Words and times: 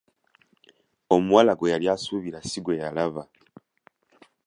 Omuwala 1.15 1.51
gwe 1.55 1.71
yali 1.73 1.85
asuubira 1.95 2.39
si 2.49 2.59
gwe 2.63 2.79
yalaba! 2.81 3.23